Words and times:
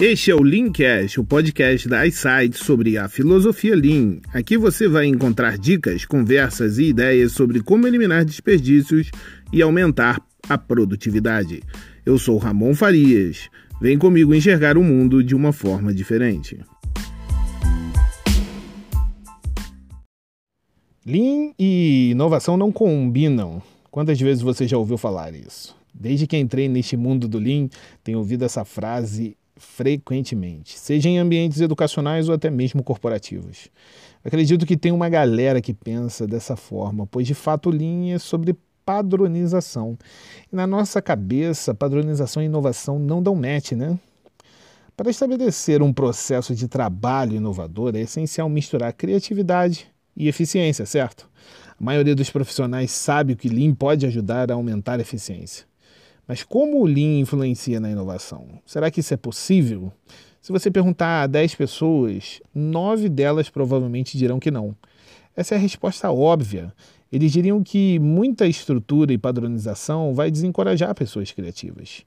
Este 0.00 0.30
é 0.30 0.34
o 0.36 0.40
Leancast, 0.40 1.18
o 1.18 1.24
podcast 1.24 1.88
da 1.88 2.06
iSight 2.06 2.56
sobre 2.56 2.96
a 2.96 3.08
filosofia 3.08 3.74
Lean. 3.74 4.20
Aqui 4.32 4.56
você 4.56 4.86
vai 4.86 5.06
encontrar 5.06 5.58
dicas, 5.58 6.04
conversas 6.04 6.78
e 6.78 6.84
ideias 6.84 7.32
sobre 7.32 7.60
como 7.60 7.84
eliminar 7.84 8.24
desperdícios 8.24 9.10
e 9.52 9.60
aumentar 9.60 10.24
a 10.48 10.56
produtividade. 10.56 11.64
Eu 12.06 12.16
sou 12.16 12.38
Ramon 12.38 12.76
Farias. 12.76 13.50
Vem 13.80 13.98
comigo 13.98 14.32
enxergar 14.32 14.78
o 14.78 14.84
mundo 14.84 15.20
de 15.20 15.34
uma 15.34 15.52
forma 15.52 15.92
diferente. 15.92 16.60
Lean 21.04 21.54
e 21.58 22.10
inovação 22.12 22.56
não 22.56 22.70
combinam. 22.70 23.60
Quantas 23.90 24.20
vezes 24.20 24.44
você 24.44 24.64
já 24.68 24.78
ouviu 24.78 24.96
falar 24.96 25.34
isso? 25.34 25.76
Desde 25.92 26.28
que 26.28 26.36
entrei 26.36 26.68
neste 26.68 26.96
mundo 26.96 27.26
do 27.26 27.40
Lean, 27.40 27.68
tenho 28.04 28.18
ouvido 28.18 28.44
essa 28.44 28.64
frase 28.64 29.36
frequentemente, 29.58 30.78
seja 30.78 31.08
em 31.08 31.18
ambientes 31.18 31.60
educacionais 31.60 32.28
ou 32.28 32.34
até 32.34 32.48
mesmo 32.48 32.82
corporativos. 32.82 33.68
Acredito 34.24 34.64
que 34.64 34.76
tem 34.76 34.92
uma 34.92 35.08
galera 35.08 35.60
que 35.60 35.74
pensa 35.74 36.26
dessa 36.26 36.56
forma, 36.56 37.06
pois 37.06 37.26
de 37.26 37.34
fato 37.34 37.70
linha 37.70 38.16
é 38.16 38.18
sobre 38.18 38.56
padronização. 38.84 39.98
E 40.50 40.56
na 40.56 40.66
nossa 40.66 41.02
cabeça, 41.02 41.74
padronização 41.74 42.42
e 42.42 42.46
inovação 42.46 42.98
não 42.98 43.22
dão 43.22 43.34
match, 43.34 43.72
né? 43.72 43.98
Para 44.96 45.10
estabelecer 45.10 45.82
um 45.82 45.92
processo 45.92 46.54
de 46.54 46.66
trabalho 46.66 47.36
inovador, 47.36 47.94
é 47.94 48.00
essencial 48.00 48.48
misturar 48.48 48.92
criatividade 48.92 49.86
e 50.16 50.26
eficiência, 50.26 50.86
certo? 50.86 51.28
A 51.78 51.84
maioria 51.84 52.14
dos 52.14 52.30
profissionais 52.30 52.90
sabe 52.90 53.36
que 53.36 53.48
Lean 53.48 53.74
pode 53.74 54.06
ajudar 54.06 54.50
a 54.50 54.54
aumentar 54.54 54.98
a 54.98 55.02
eficiência. 55.02 55.67
Mas 56.28 56.42
como 56.42 56.82
o 56.82 56.86
Lean 56.86 57.20
influencia 57.20 57.80
na 57.80 57.90
inovação? 57.90 58.46
Será 58.66 58.90
que 58.90 59.00
isso 59.00 59.14
é 59.14 59.16
possível? 59.16 59.90
Se 60.42 60.52
você 60.52 60.70
perguntar 60.70 61.22
a 61.22 61.26
10 61.26 61.54
pessoas, 61.54 62.42
9 62.54 63.08
delas 63.08 63.48
provavelmente 63.48 64.18
dirão 64.18 64.38
que 64.38 64.50
não. 64.50 64.76
Essa 65.34 65.54
é 65.54 65.56
a 65.56 65.60
resposta 65.60 66.12
óbvia. 66.12 66.70
Eles 67.10 67.32
diriam 67.32 67.62
que 67.62 67.98
muita 67.98 68.46
estrutura 68.46 69.10
e 69.10 69.16
padronização 69.16 70.14
vai 70.14 70.30
desencorajar 70.30 70.94
pessoas 70.94 71.32
criativas. 71.32 72.02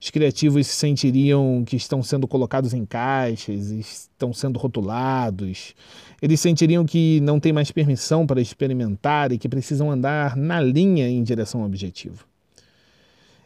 Os 0.00 0.10
criativos 0.10 0.68
se 0.68 0.76
sentiriam 0.76 1.64
que 1.66 1.74
estão 1.74 2.00
sendo 2.00 2.28
colocados 2.28 2.72
em 2.74 2.86
caixas, 2.86 3.70
estão 3.70 4.32
sendo 4.32 4.56
rotulados. 4.56 5.74
Eles 6.22 6.38
sentiriam 6.38 6.84
que 6.84 7.18
não 7.22 7.40
têm 7.40 7.52
mais 7.52 7.72
permissão 7.72 8.24
para 8.24 8.40
experimentar 8.40 9.32
e 9.32 9.38
que 9.38 9.48
precisam 9.48 9.90
andar 9.90 10.36
na 10.36 10.60
linha 10.60 11.08
em 11.08 11.24
direção 11.24 11.60
ao 11.60 11.66
objetivo. 11.66 12.24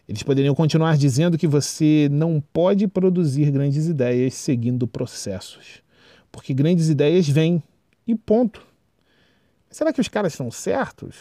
Eles 0.08 0.22
poderiam 0.22 0.54
continuar 0.54 0.96
dizendo 0.96 1.36
que 1.36 1.46
você 1.46 2.08
não 2.10 2.40
pode 2.40 2.88
produzir 2.88 3.50
grandes 3.50 3.86
ideias 3.86 4.32
seguindo 4.34 4.88
processos, 4.88 5.82
porque 6.32 6.54
grandes 6.54 6.88
ideias 6.88 7.28
vêm 7.28 7.62
e 8.06 8.14
ponto. 8.14 8.66
Será 9.70 9.92
que 9.92 10.00
os 10.00 10.08
caras 10.08 10.32
estão 10.32 10.50
certos? 10.50 11.14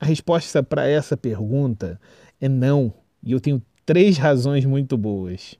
A 0.00 0.06
resposta 0.06 0.62
para 0.62 0.88
essa 0.88 1.18
pergunta 1.18 2.00
é 2.40 2.48
não, 2.48 2.94
e 3.22 3.32
eu 3.32 3.40
tenho 3.40 3.60
três 3.84 4.16
razões 4.16 4.64
muito 4.64 4.96
boas. 4.96 5.56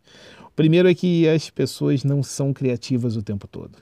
O 0.46 0.50
primeiro 0.52 0.88
é 0.88 0.94
que 0.94 1.28
as 1.28 1.50
pessoas 1.50 2.02
não 2.02 2.22
são 2.22 2.54
criativas 2.54 3.14
o 3.14 3.22
tempo 3.22 3.46
todo. 3.46 3.78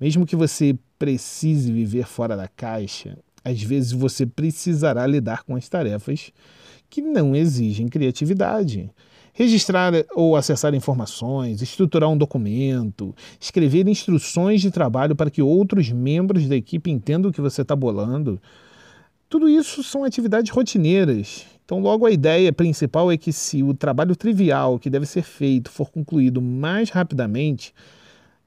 Mesmo 0.00 0.24
que 0.24 0.34
você 0.34 0.78
precise 0.98 1.70
viver 1.70 2.06
fora 2.06 2.36
da 2.36 2.48
caixa, 2.48 3.18
às 3.44 3.62
vezes 3.62 3.92
você 3.92 4.24
precisará 4.24 5.06
lidar 5.06 5.42
com 5.42 5.54
as 5.54 5.68
tarefas 5.68 6.32
que 6.92 7.00
não 7.00 7.34
exigem 7.34 7.88
criatividade. 7.88 8.90
Registrar 9.32 9.94
ou 10.14 10.36
acessar 10.36 10.74
informações, 10.74 11.62
estruturar 11.62 12.10
um 12.10 12.18
documento, 12.18 13.14
escrever 13.40 13.88
instruções 13.88 14.60
de 14.60 14.70
trabalho 14.70 15.16
para 15.16 15.30
que 15.30 15.40
outros 15.40 15.90
membros 15.90 16.46
da 16.46 16.54
equipe 16.54 16.90
entendam 16.90 17.30
o 17.30 17.32
que 17.32 17.40
você 17.40 17.62
está 17.62 17.74
bolando. 17.74 18.38
Tudo 19.26 19.48
isso 19.48 19.82
são 19.82 20.04
atividades 20.04 20.52
rotineiras. 20.52 21.46
Então, 21.64 21.80
logo, 21.80 22.04
a 22.04 22.10
ideia 22.10 22.52
principal 22.52 23.10
é 23.10 23.16
que, 23.16 23.32
se 23.32 23.62
o 23.62 23.72
trabalho 23.72 24.14
trivial 24.14 24.78
que 24.78 24.90
deve 24.90 25.06
ser 25.06 25.22
feito 25.22 25.70
for 25.70 25.90
concluído 25.90 26.42
mais 26.42 26.90
rapidamente, 26.90 27.72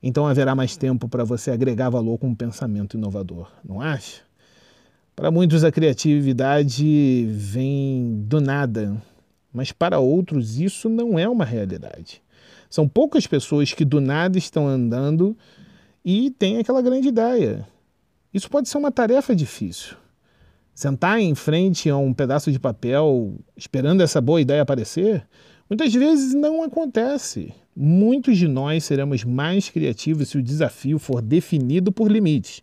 então 0.04 0.28
haverá 0.28 0.54
mais 0.54 0.78
tempo 0.78 1.10
para 1.10 1.24
você 1.24 1.50
agregar 1.50 1.90
valor 1.90 2.20
com 2.20 2.28
um 2.28 2.36
pensamento 2.36 2.96
inovador, 2.96 3.50
não 3.68 3.82
acha? 3.82 4.22
Para 5.16 5.32
muitos, 5.32 5.64
a 5.64 5.72
criatividade 5.72 7.26
vem 7.30 8.22
do 8.28 8.42
nada, 8.42 9.02
mas 9.54 9.72
para 9.72 9.98
outros, 9.98 10.60
isso 10.60 10.90
não 10.90 11.18
é 11.18 11.28
uma 11.30 11.46
realidade. 11.46 12.22
São 12.70 12.86
poucas 12.86 13.26
pessoas 13.26 13.72
que 13.72 13.86
do 13.86 14.02
nada 14.02 14.38
estão 14.38 14.68
andando 14.68 15.38
e 16.04 16.32
têm 16.32 16.58
aquela 16.58 16.82
grande 16.82 17.08
ideia. 17.08 17.66
Isso 18.34 18.50
pode 18.50 18.68
ser 18.68 18.78
uma 18.78 18.92
tarefa 18.92 19.34
difícil. 19.34 19.96
Sentar 20.74 21.18
em 21.18 21.34
frente 21.34 21.90
a 21.90 21.96
um 21.96 22.14
pedaço 22.14 22.52
de 22.52 22.60
papel 22.60 23.36
esperando 23.56 24.04
essa 24.04 24.20
boa 24.20 24.42
ideia 24.42 24.64
aparecer, 24.64 25.26
muitas 25.70 25.94
vezes 25.94 26.34
não 26.34 26.62
acontece. 26.62 27.54
Muitos 27.74 28.38
de 28.38 28.50
nós 28.50 28.84
seremos 28.84 29.24
mais 29.24 29.70
criativos 29.70 30.28
se 30.28 30.38
o 30.38 30.44
desafio 30.44 31.00
for 31.00 31.22
definido 31.22 31.90
por 31.90 32.12
limites 32.12 32.62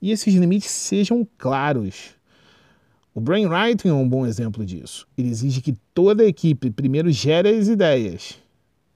e 0.00 0.10
esses 0.10 0.34
limites 0.34 0.70
sejam 0.70 1.26
claros. 1.36 2.14
O 3.14 3.20
brainwriting 3.20 3.88
é 3.88 3.92
um 3.92 4.08
bom 4.08 4.26
exemplo 4.26 4.64
disso. 4.64 5.06
Ele 5.18 5.28
exige 5.28 5.60
que 5.60 5.74
toda 5.92 6.22
a 6.22 6.26
equipe 6.26 6.70
primeiro 6.70 7.10
gere 7.10 7.48
as 7.48 7.68
ideias 7.68 8.38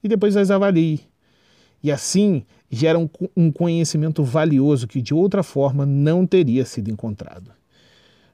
e 0.03 0.07
depois 0.07 0.37
as 0.37 0.49
avalie. 0.49 1.01
E 1.83 1.91
assim 1.91 2.43
gera 2.71 2.97
um, 2.97 3.09
um 3.35 3.51
conhecimento 3.51 4.23
valioso 4.23 4.87
que 4.87 5.01
de 5.01 5.13
outra 5.13 5.43
forma 5.43 5.85
não 5.85 6.25
teria 6.25 6.65
sido 6.65 6.89
encontrado. 6.89 7.51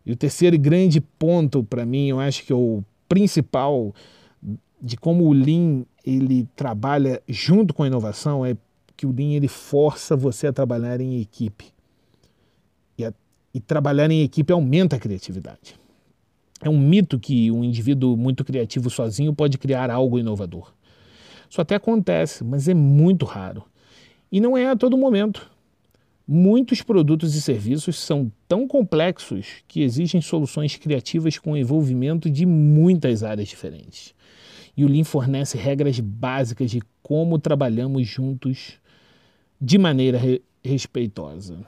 E 0.05 0.11
o 0.11 0.15
terceiro 0.15 0.57
grande 0.57 1.01
ponto 1.01 1.63
para 1.63 1.85
mim, 1.85 2.09
eu 2.09 2.19
acho 2.19 2.45
que 2.45 2.53
é 2.53 2.55
o 2.55 2.83
principal 3.09 3.93
de 4.81 4.97
como 4.97 5.25
o 5.25 5.33
Lean 5.33 5.83
ele 6.03 6.47
trabalha 6.55 7.21
junto 7.27 7.73
com 7.73 7.83
a 7.83 7.87
inovação 7.87 8.45
é 8.45 8.55
que 8.97 9.05
o 9.05 9.11
Lean 9.11 9.33
ele 9.33 9.47
força 9.47 10.15
você 10.15 10.47
a 10.47 10.53
trabalhar 10.53 10.99
em 11.01 11.19
equipe. 11.21 11.65
E 13.53 13.59
trabalhar 13.59 14.09
em 14.09 14.21
equipe 14.21 14.53
aumenta 14.53 14.95
a 14.95 14.99
criatividade. 14.99 15.75
É 16.61 16.69
um 16.69 16.79
mito 16.79 17.19
que 17.19 17.51
um 17.51 17.63
indivíduo 17.63 18.15
muito 18.15 18.45
criativo 18.45 18.89
sozinho 18.89 19.33
pode 19.33 19.57
criar 19.57 19.89
algo 19.89 20.19
inovador. 20.19 20.71
Isso 21.49 21.59
até 21.59 21.75
acontece, 21.75 22.43
mas 22.43 22.67
é 22.67 22.73
muito 22.73 23.25
raro. 23.25 23.63
E 24.31 24.39
não 24.39 24.55
é 24.55 24.69
a 24.69 24.75
todo 24.75 24.97
momento. 24.97 25.51
Muitos 26.25 26.81
produtos 26.81 27.35
e 27.35 27.41
serviços 27.41 27.97
são 27.99 28.31
tão 28.47 28.67
complexos 28.67 29.55
que 29.67 29.81
exigem 29.81 30.21
soluções 30.21 30.77
criativas 30.77 31.37
com 31.37 31.57
envolvimento 31.57 32.29
de 32.29 32.45
muitas 32.45 33.21
áreas 33.23 33.49
diferentes. 33.49 34.13
E 34.77 34.85
o 34.85 34.87
Lean 34.87 35.03
fornece 35.03 35.57
regras 35.57 35.99
básicas 35.99 36.71
de 36.71 36.81
como 37.03 37.37
trabalhamos 37.37 38.07
juntos 38.07 38.79
de 39.59 39.77
maneira 39.77 40.17
re 40.17 40.41
respeitosa. 40.63 41.65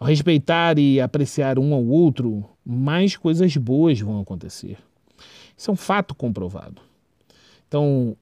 Ao 0.00 0.08
respeitar 0.08 0.78
e 0.78 0.98
apreciar 0.98 1.58
um 1.58 1.74
ao 1.74 1.84
outro, 1.84 2.48
mais 2.64 3.18
coisas 3.18 3.54
boas 3.58 4.00
vão 4.00 4.18
acontecer. 4.18 4.78
Isso 5.54 5.70
é 5.70 5.74
um 5.74 5.76
fato 5.76 6.14
comprovado. 6.14 6.80
Então, 7.68 8.16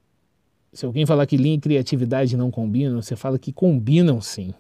se 0.72 0.84
alguém 0.84 1.06
falar 1.06 1.24
que 1.24 1.36
Lean 1.36 1.54
e 1.54 1.60
criatividade 1.60 2.36
não 2.36 2.50
combinam, 2.50 3.00
você 3.00 3.14
fala 3.14 3.38
que 3.38 3.52
combinam 3.52 4.20
sim. 4.20 4.52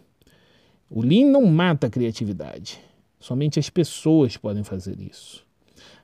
O 0.88 1.02
Lean 1.02 1.26
não 1.26 1.44
mata 1.44 1.88
a 1.88 1.90
criatividade. 1.90 2.78
Somente 3.18 3.58
as 3.58 3.68
pessoas 3.68 4.36
podem 4.36 4.62
fazer 4.62 5.00
isso. 5.00 5.44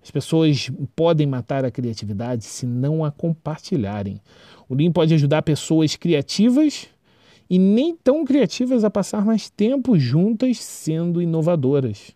As 0.02 0.10
pessoas 0.10 0.68
podem 0.96 1.28
matar 1.28 1.64
a 1.64 1.70
criatividade 1.70 2.42
se 2.42 2.66
não 2.66 3.04
a 3.04 3.12
compartilharem. 3.12 4.20
O 4.68 4.74
Lean 4.74 4.90
pode 4.90 5.14
ajudar 5.14 5.42
pessoas 5.42 5.94
criativas 5.94 6.88
e 7.48 7.58
nem 7.58 7.94
tão 7.94 8.24
criativas 8.24 8.84
a 8.84 8.90
passar 8.90 9.24
mais 9.24 9.50
tempo 9.50 9.98
juntas 9.98 10.58
sendo 10.58 11.20
inovadoras. 11.20 12.12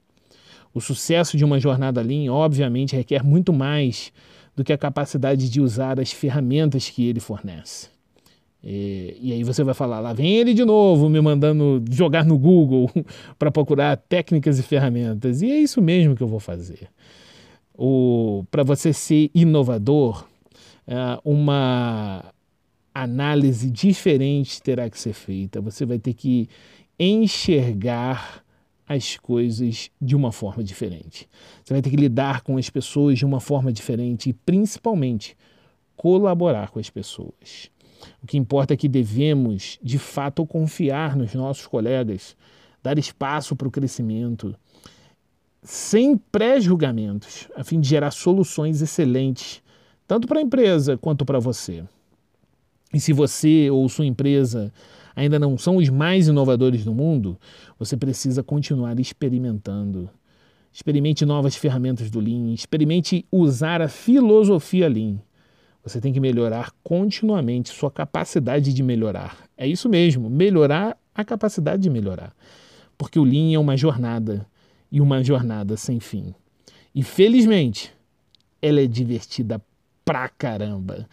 O 0.72 0.80
sucesso 0.80 1.36
de 1.36 1.44
uma 1.44 1.58
jornada 1.58 2.00
Lean, 2.00 2.32
obviamente, 2.32 2.94
requer 2.94 3.24
muito 3.24 3.52
mais 3.52 4.12
do 4.54 4.64
que 4.64 4.72
a 4.72 4.78
capacidade 4.78 5.48
de 5.48 5.60
usar 5.60 6.00
as 6.00 6.12
ferramentas 6.12 6.88
que 6.90 7.06
ele 7.06 7.20
fornece. 7.20 7.88
E, 8.62 9.16
e, 9.20 9.32
aí 9.32 9.44
você 9.44 9.62
vai 9.62 9.72
falar, 9.72 10.00
lá 10.00 10.12
vem 10.12 10.36
ele 10.36 10.52
de 10.52 10.64
novo 10.64 11.08
me 11.08 11.20
mandando 11.20 11.82
jogar 11.90 12.24
no 12.24 12.36
Google 12.36 12.90
para 13.38 13.50
procurar 13.50 13.96
técnicas 13.96 14.58
e 14.58 14.62
ferramentas. 14.62 15.42
E 15.42 15.50
é 15.50 15.58
isso 15.58 15.80
mesmo 15.80 16.16
que 16.16 16.22
eu 16.22 16.28
vou 16.28 16.40
fazer. 16.40 16.88
Para 18.50 18.64
você 18.64 18.92
ser 18.92 19.30
inovador, 19.32 20.26
é, 20.86 21.20
uma 21.24 22.24
análise 23.02 23.70
diferente 23.70 24.62
terá 24.62 24.88
que 24.88 24.98
ser 24.98 25.12
feita. 25.12 25.60
Você 25.60 25.84
vai 25.84 25.98
ter 25.98 26.14
que 26.14 26.48
enxergar 26.98 28.42
as 28.88 29.16
coisas 29.16 29.90
de 30.00 30.16
uma 30.16 30.32
forma 30.32 30.64
diferente. 30.64 31.28
Você 31.62 31.74
vai 31.74 31.82
ter 31.82 31.90
que 31.90 31.96
lidar 31.96 32.40
com 32.40 32.56
as 32.56 32.70
pessoas 32.70 33.18
de 33.18 33.26
uma 33.26 33.38
forma 33.38 33.70
diferente 33.70 34.30
e, 34.30 34.32
principalmente, 34.32 35.36
colaborar 35.94 36.70
com 36.70 36.78
as 36.78 36.88
pessoas. 36.88 37.70
O 38.22 38.26
que 38.26 38.38
importa 38.38 38.74
é 38.74 38.76
que 38.76 38.88
devemos, 38.88 39.78
de 39.82 39.98
fato, 39.98 40.46
confiar 40.46 41.16
nos 41.16 41.34
nossos 41.34 41.66
colegas, 41.66 42.36
dar 42.82 42.98
espaço 42.98 43.54
para 43.54 43.68
o 43.68 43.70
crescimento, 43.70 44.54
sem 45.62 46.16
pré-julgamentos, 46.16 47.48
a 47.54 47.64
fim 47.64 47.80
de 47.80 47.88
gerar 47.88 48.10
soluções 48.10 48.80
excelentes, 48.80 49.62
tanto 50.06 50.26
para 50.26 50.38
a 50.38 50.42
empresa 50.42 50.96
quanto 50.96 51.24
para 51.24 51.38
você. 51.38 51.84
E 52.92 53.00
se 53.00 53.12
você 53.12 53.70
ou 53.70 53.88
sua 53.88 54.06
empresa 54.06 54.72
ainda 55.14 55.38
não 55.38 55.58
são 55.58 55.76
os 55.76 55.88
mais 55.88 56.28
inovadores 56.28 56.84
do 56.84 56.94
mundo, 56.94 57.38
você 57.78 57.96
precisa 57.96 58.42
continuar 58.42 58.98
experimentando. 59.00 60.08
Experimente 60.72 61.26
novas 61.26 61.56
ferramentas 61.56 62.10
do 62.10 62.20
Lean, 62.20 62.52
experimente 62.52 63.26
usar 63.32 63.82
a 63.82 63.88
filosofia 63.88 64.88
Lean. 64.88 65.18
Você 65.82 66.00
tem 66.00 66.12
que 66.12 66.20
melhorar 66.20 66.72
continuamente 66.84 67.70
sua 67.70 67.90
capacidade 67.90 68.72
de 68.72 68.82
melhorar. 68.82 69.36
É 69.56 69.66
isso 69.66 69.88
mesmo, 69.88 70.30
melhorar 70.30 70.96
a 71.14 71.24
capacidade 71.24 71.82
de 71.82 71.90
melhorar. 71.90 72.32
Porque 72.96 73.18
o 73.18 73.24
Lean 73.24 73.54
é 73.54 73.58
uma 73.58 73.76
jornada 73.76 74.46
e 74.90 75.00
uma 75.00 75.22
jornada 75.22 75.76
sem 75.76 75.98
fim. 75.98 76.34
E 76.94 77.02
felizmente, 77.02 77.92
ela 78.60 78.80
é 78.80 78.86
divertida 78.86 79.60
pra 80.04 80.28
caramba. 80.28 81.08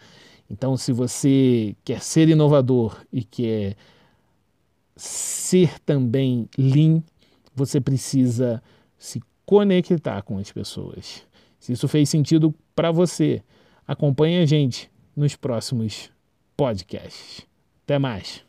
Então, 0.50 0.76
se 0.76 0.92
você 0.92 1.74
quer 1.84 2.00
ser 2.00 2.28
inovador 2.28 3.04
e 3.12 3.24
quer 3.24 3.76
ser 4.94 5.78
também 5.80 6.48
lean, 6.56 7.02
você 7.54 7.80
precisa 7.80 8.62
se 8.96 9.20
conectar 9.44 10.22
com 10.22 10.38
as 10.38 10.52
pessoas. 10.52 11.26
Se 11.58 11.72
isso 11.72 11.88
fez 11.88 12.08
sentido 12.08 12.54
para 12.74 12.92
você, 12.92 13.42
acompanhe 13.86 14.38
a 14.38 14.46
gente 14.46 14.90
nos 15.16 15.34
próximos 15.34 16.10
podcasts. 16.56 17.46
Até 17.84 17.98
mais. 17.98 18.45